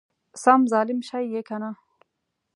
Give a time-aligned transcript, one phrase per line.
[0.43, 1.69] سم ظالم شې يې کنه!